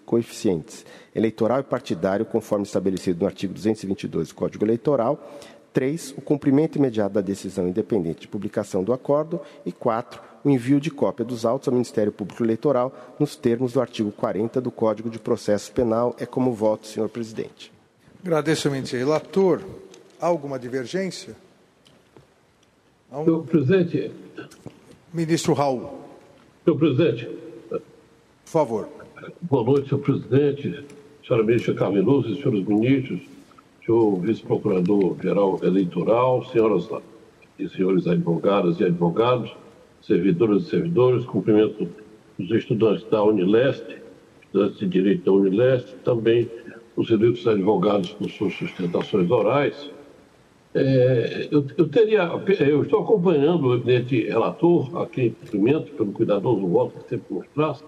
[0.06, 5.20] coeficientes eleitoral e partidário, conforme estabelecido no artigo 222 do Código Eleitoral.
[5.74, 6.15] 3.
[6.18, 9.41] O cumprimento imediato da decisão independente de publicação do acordo.
[9.65, 10.35] E 4.
[10.45, 14.62] O envio de cópia dos autos ao Ministério Público Eleitoral nos termos do artigo 40
[14.62, 16.15] do Código de Processo Penal.
[16.19, 17.73] É como voto, senhor presidente.
[18.23, 19.63] Agradeço, eminente relator.
[20.21, 21.36] Há alguma divergência?
[23.10, 24.12] Senhor presidente.
[25.12, 25.99] Ministro Raul.
[26.63, 27.25] Senhor presidente.
[27.67, 27.81] Por
[28.45, 28.88] favor.
[29.41, 30.86] Boa noite, senhor presidente,
[31.25, 33.21] senhora ministra Carmen Luz, senhores ministros,
[33.84, 36.88] senhor vice-procurador-geral eleitoral, senhoras
[37.58, 39.51] e senhores advogadas e advogados,
[40.06, 41.88] servidoras e servidores, cumprimento
[42.38, 43.98] os estudantes da Unileste,
[44.44, 46.50] estudantes de Direito da Unileste, também
[46.96, 49.91] os eleitos advogados por suas sustentações orais.
[50.74, 52.24] É, eu, eu, teria,
[52.60, 57.48] eu estou acompanhando o eminente relator, a quem cumprimento pelo cuidadoso voto que sempre nos
[57.54, 57.84] traz,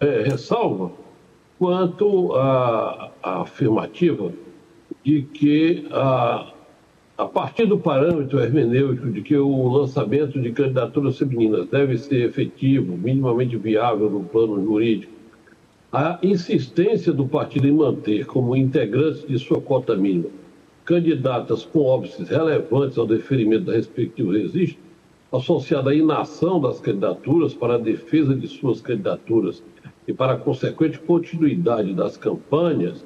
[0.00, 0.92] é, ressalva
[1.58, 4.32] quanto à, afirmativa
[5.04, 6.51] de que a,
[7.22, 12.96] a partir do parâmetro hermenêutico de que o lançamento de candidaturas femininas deve ser efetivo,
[12.96, 15.12] minimamente viável no plano jurídico,
[15.92, 20.30] a insistência do partido em manter como integrantes de sua cota mínima
[20.84, 24.80] candidatas com óbices relevantes ao deferimento da respectiva registro,
[25.32, 29.62] associada à inação das candidaturas para a defesa de suas candidaturas
[30.06, 33.04] e para a consequente continuidade das campanhas,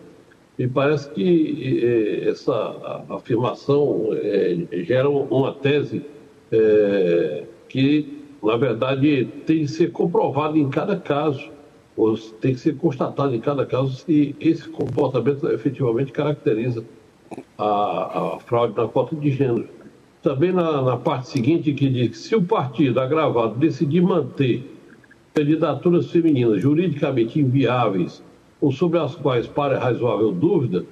[0.58, 6.02] me parece que essa afirmação eh, gera uma tese
[6.50, 11.50] eh, que, na verdade, tem de ser comprovada em cada caso,
[11.94, 16.84] ou tem que ser constatado em cada caso se esse comportamento efetivamente caracteriza
[17.58, 19.68] a, a fraude na cota de gênero.
[20.22, 24.64] Também na, na parte seguinte, que diz que se o partido agravado decidir manter
[25.34, 28.22] candidaturas femininas juridicamente inviáveis
[28.60, 30.84] ou sobre as quais para razoável dúvida,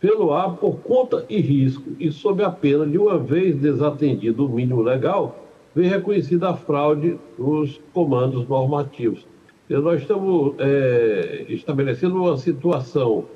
[0.00, 4.48] pelo ar por conta e risco e sob a pena de uma vez desatendido o
[4.48, 9.26] mínimo legal, vem reconhecida a fraude nos comandos normativos.
[9.68, 13.26] E nós estamos é, estabelecendo uma situação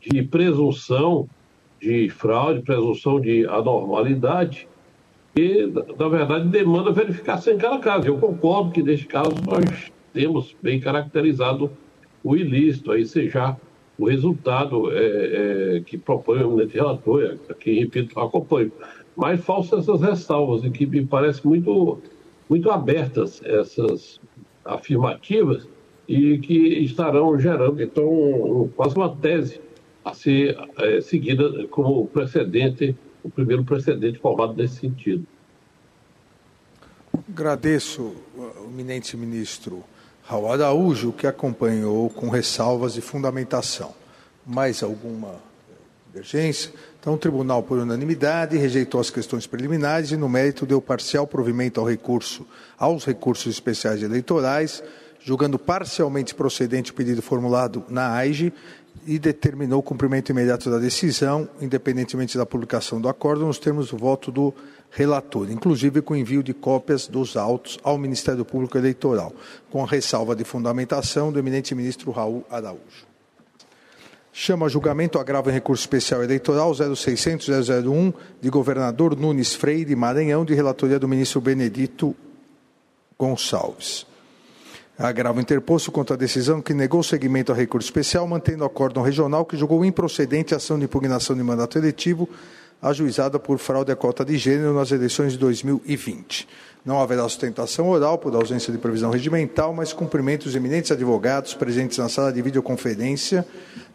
[0.00, 1.28] de presunção
[1.80, 4.66] de fraude, presunção de anormalidade,
[5.34, 8.08] que, na verdade, demanda verificação em cada caso.
[8.08, 11.70] Eu concordo que, neste caso, nós temos bem caracterizado
[12.28, 13.56] o ilícito, aí seja
[13.98, 18.70] o resultado é, é, que propõe o relator, a quem, repito, acompanho.
[19.16, 21.98] Mas falsas essas ressalvas, e que me parece muito,
[22.48, 24.20] muito abertas essas
[24.64, 25.66] afirmativas
[26.06, 29.60] e que estarão gerando, então, quase uma tese
[30.04, 35.26] a ser é, seguida como precedente o primeiro precedente formado nesse sentido.
[37.28, 38.14] Agradeço
[38.66, 39.82] eminente ministro
[40.28, 43.94] Raul Araújo, que acompanhou com ressalvas e fundamentação.
[44.46, 45.36] Mais alguma
[46.06, 46.70] divergência?
[47.00, 51.80] Então, o tribunal, por unanimidade, rejeitou as questões preliminares e, no mérito, deu parcial provimento
[51.80, 52.46] ao recurso,
[52.78, 54.82] aos recursos especiais eleitorais,
[55.20, 58.52] julgando parcialmente procedente o pedido formulado na AIGE
[59.06, 63.96] e determinou o cumprimento imediato da decisão, independentemente da publicação do acordo, nos termos do
[63.96, 64.52] voto do
[64.90, 69.32] relator, inclusive com envio de cópias dos autos ao Ministério Público Eleitoral,
[69.70, 73.08] com a ressalva de fundamentação do eminente ministro Raul Araújo.
[74.32, 80.54] Chama a julgamento agravo em recurso especial eleitoral 0600-001 de governador Nunes Freire Maranhão, de
[80.54, 82.14] relatoria do ministro Benedito
[83.18, 84.06] Gonçalves.
[84.98, 89.44] Agravo interposto contra a decisão que negou seguimento ao recurso especial, mantendo o acórdão regional
[89.44, 92.28] que julgou improcedente a ação de impugnação de mandato eletivo
[92.82, 96.48] ajuizada por fraude à cota de gênero nas eleições de 2020.
[96.84, 101.98] Não haverá sustentação oral por ausência de previsão regimental, mas cumprimento os eminentes advogados presentes
[101.98, 103.46] na sala de videoconferência,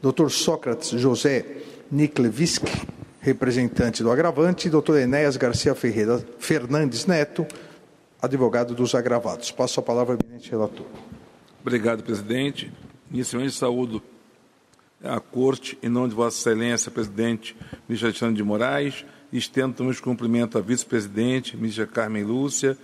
[0.01, 0.30] Dr.
[0.30, 1.45] Sócrates José
[1.91, 2.63] Niklevisk,
[3.19, 7.45] representante do agravante, doutor Enéas Garcia Ferreira Fernandes Neto,
[8.24, 9.51] advogado dos agravados.
[9.51, 10.86] Passo a palavra ao eminente relator.
[11.61, 12.71] Obrigado, presidente.
[13.11, 14.01] Inicialmente, saúdo
[15.03, 17.53] a Corte, em nome de Vossa Excelência, presidente
[17.86, 22.78] ministro Alexandre de Moraes, estendo também os cumprimentos à vice-presidente, ministra Carmen Lúcia,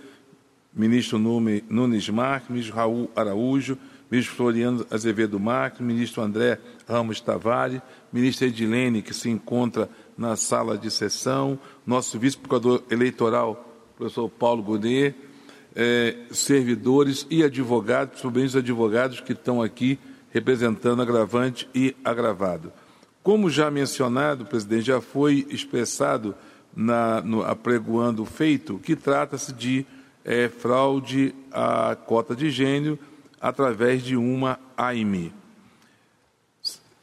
[0.74, 3.78] ministro Nunes Marques, ministro Raul Araújo,
[4.10, 7.80] ministro Floriano Azevedo Marques, ministro André Ramos Tavares,
[8.12, 9.88] ministra Edilene, que se encontra
[10.18, 13.66] na sala de sessão, nosso vice-procurador eleitoral,
[13.96, 15.14] professor Paulo Godet,
[15.74, 19.98] eh, servidores e advogados, principalmente os advogados que estão aqui
[20.30, 22.72] representando agravante e agravado.
[23.22, 26.34] Como já mencionado, presidente, já foi expressado
[26.74, 29.84] na, no, apregoando o feito que trata-se de
[30.24, 32.98] eh, fraude à cota de gênero
[33.40, 35.32] através de uma AIME.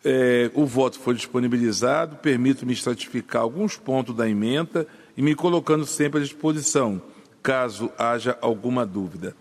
[0.05, 4.87] É, o voto foi disponibilizado, permito-me estratificar alguns pontos da emenda
[5.17, 7.01] e me colocando sempre à disposição,
[7.47, 9.33] caso haja alguma dúvida.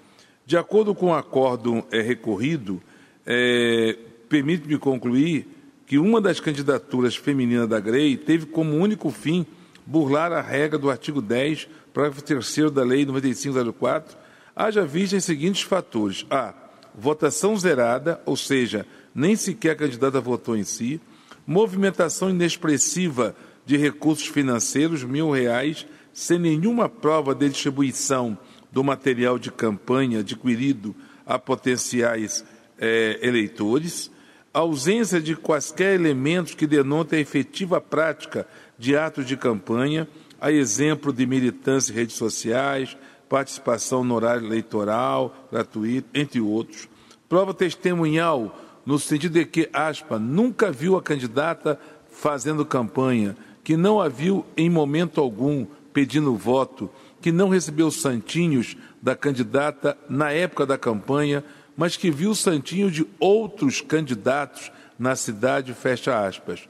[0.47, 2.81] De acordo com o acordo é, recorrido,
[3.27, 3.99] é,
[4.29, 5.49] permite-me concluir
[5.85, 9.45] que uma das candidaturas femininas da GREI teve como único fim
[9.85, 14.17] burlar a regra do artigo 10, parágrafo 3 da Lei 9504,
[14.55, 16.25] haja vista em seguintes fatores.
[16.31, 16.55] A.
[16.95, 21.01] Votação zerada, ou seja, nem sequer a candidata votou em si,
[21.45, 23.35] movimentação inexpressiva
[23.67, 25.85] de recursos financeiros, mil reais,
[26.17, 28.39] sem nenhuma prova de distribuição
[28.73, 30.97] do material de campanha adquirido
[31.27, 32.43] a potenciais
[32.79, 34.11] eh, eleitores,
[34.51, 38.49] ausência de quaisquer elementos que denotem a efetiva prática
[38.79, 40.09] de atos de campanha,
[40.41, 42.97] a exemplo de militância em redes sociais,
[43.29, 46.89] participação no horário eleitoral, gratuito, entre outros,
[47.29, 51.79] prova testemunhal no sentido de que, aspa, nunca viu a candidata
[52.11, 55.67] fazendo campanha, que não a viu em momento algum
[55.97, 56.91] pedindo voto,
[57.23, 61.43] que não recebeu santinhos da candidata na época da campanha,
[61.75, 66.69] mas que viu santinho de outros candidatos na cidade, fecha aspas.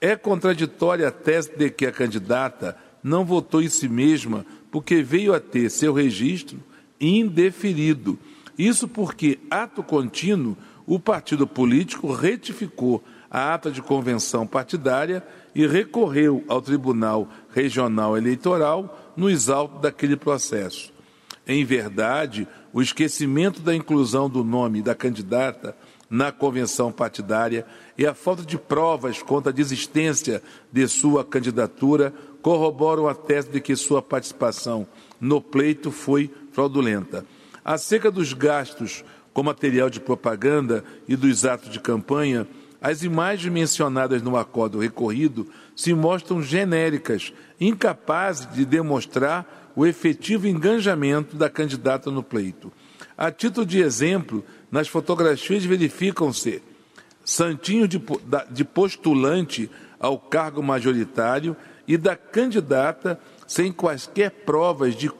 [0.00, 5.32] É contraditória a tese de que a candidata não votou em si mesma porque veio
[5.32, 6.58] a ter seu registro
[7.00, 8.18] indeferido.
[8.58, 15.22] Isso porque ato contínuo o partido político retificou a ata de convenção partidária
[15.54, 20.92] e recorreu ao Tribunal Regional Eleitoral no exalto daquele processo.
[21.46, 25.76] Em verdade, o esquecimento da inclusão do nome da candidata
[26.08, 30.42] na convenção partidária e a falta de provas contra a desistência
[30.72, 34.86] de sua candidatura corroboram a tese de que sua participação
[35.20, 37.24] no pleito foi fraudulenta.
[37.64, 42.46] Acerca dos gastos com material de propaganda e dos atos de campanha,
[42.84, 51.34] as imagens mencionadas no acordo recorrido se mostram genéricas, incapazes de demonstrar o efetivo engajamento
[51.34, 52.70] da candidata no pleito.
[53.16, 56.62] A título de exemplo, nas fotografias verificam-se
[57.24, 57.98] santinho de,
[58.50, 61.56] de postulante ao cargo majoritário
[61.88, 65.10] e da candidata sem quaisquer provas de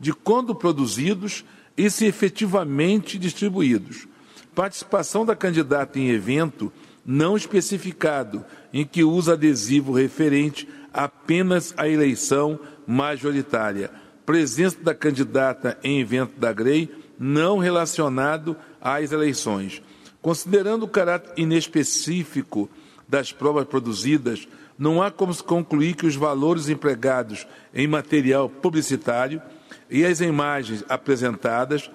[0.00, 1.44] de quando produzidos
[1.76, 4.08] e se efetivamente distribuídos.
[4.54, 6.72] Participação da candidata em evento
[7.04, 13.90] não especificado, em que usa adesivo referente apenas à eleição majoritária.
[14.24, 19.82] Presença da candidata em evento da GREI não relacionado às eleições.
[20.20, 22.70] Considerando o caráter inespecífico
[23.08, 24.46] das provas produzidas,
[24.78, 29.42] não há como se concluir que os valores empregados em material publicitário
[29.90, 31.90] e as imagens apresentadas,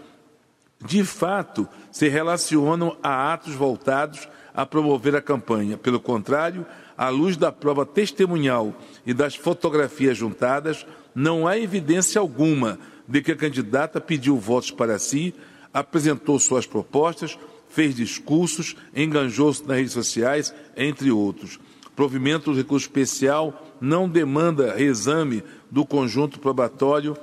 [0.85, 5.77] de fato, se relacionam a atos voltados a promover a campanha.
[5.77, 6.65] Pelo contrário,
[6.97, 8.73] à luz da prova testemunhal
[9.05, 14.99] e das fotografias juntadas, não há evidência alguma de que a candidata pediu votos para
[14.99, 15.33] si,
[15.73, 17.37] apresentou suas propostas,
[17.69, 21.59] fez discursos, enganjou-se nas redes sociais, entre outros.
[21.95, 27.17] Provimento do recurso especial não demanda reexame do conjunto probatório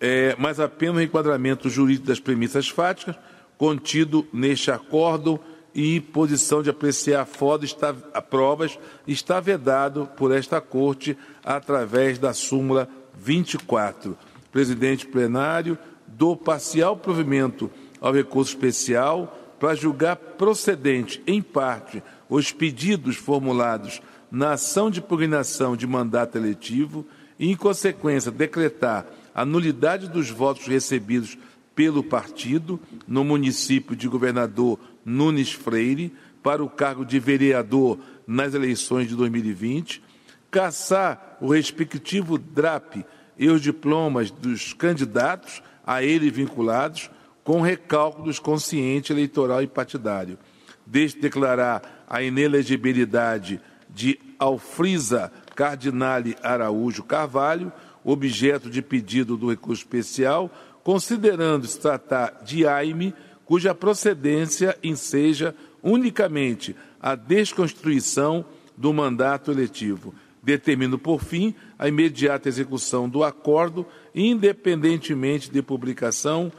[0.00, 3.16] é, mas apenas o enquadramento jurídico das premissas fáticas
[3.58, 5.38] contido neste acordo
[5.74, 12.32] e posição de apreciar foda está, a provas está vedado por esta Corte através da
[12.32, 14.16] súmula 24.
[14.50, 17.70] Presidente plenário, do parcial provimento
[18.00, 25.76] ao recurso especial para julgar procedente, em parte, os pedidos formulados na ação de impugnação
[25.76, 27.06] de mandato eletivo
[27.38, 31.38] e, em consequência, decretar a nulidade dos votos recebidos
[31.74, 36.12] pelo partido no município de governador Nunes Freire
[36.42, 40.02] para o cargo de vereador nas eleições de 2020,
[40.50, 43.04] caçar o respectivo DRAP
[43.38, 47.10] e os diplomas dos candidatos a ele vinculados
[47.42, 50.38] com recálculo dos consciente eleitoral e partidário.
[50.86, 57.72] Desde declarar a inelegibilidade de Alfrisa Cardinale Araújo Carvalho,
[58.04, 60.50] objeto de pedido do recurso especial,
[60.82, 68.44] considerando se tratar de AIME, cuja procedência enseja unicamente a desconstituição
[68.76, 70.14] do mandato eletivo.
[70.42, 76.50] Determino, por fim, a imediata execução do acordo, independentemente de publicação,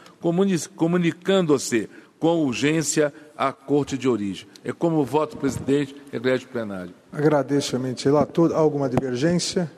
[0.76, 1.90] comunicando-se
[2.20, 4.48] com urgência à Corte de Origem.
[4.64, 6.94] É como voto, presidente, regrede plenário.
[7.12, 8.54] Agradeço, eminente relator.
[8.54, 9.72] Alguma divergência?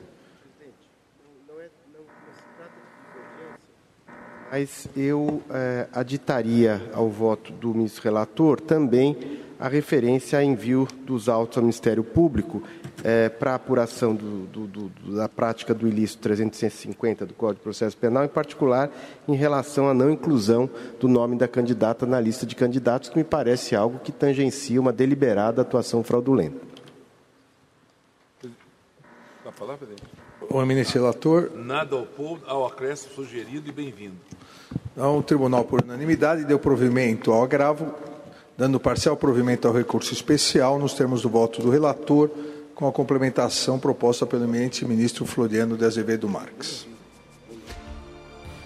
[4.56, 11.28] Mas eu é, aditaria ao voto do ministro relator também a referência a envio dos
[11.28, 12.62] autos ao Ministério Público
[13.02, 17.96] é, para apuração do, do, do, da prática do ilícito 350 do Código de Processo
[17.96, 18.92] Penal, em particular
[19.26, 23.24] em relação à não inclusão do nome da candidata na lista de candidatos, que me
[23.24, 26.60] parece algo que tangencia uma deliberada atuação fraudulenta.
[30.54, 31.50] O eminente relator.
[31.52, 34.14] Nada opor ao acréscimo sugerido e bem-vindo.
[34.92, 37.92] Então, o tribunal, por unanimidade, deu provimento ao agravo,
[38.56, 42.30] dando parcial provimento ao recurso especial, nos termos do voto do relator,
[42.72, 46.86] com a complementação proposta pelo eminente ministro Floriano de Azevedo Marques.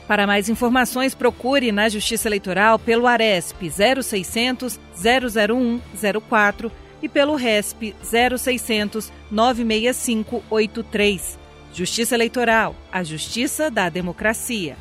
[0.06, 5.80] Para mais informações, procure na Justiça Eleitoral pelo ARESP 0600 001
[6.28, 6.70] 04
[7.00, 11.47] e pelo RESP 0600 965 83.
[11.72, 14.76] Justiça Eleitoral, a justiça da democracia.